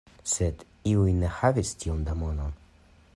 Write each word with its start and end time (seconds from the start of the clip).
Sed 0.29 0.63
iuj 0.93 1.13
ne 1.19 1.29
havis 1.41 1.75
tiom 1.83 2.03
da 2.09 2.19
mono. 2.25 2.51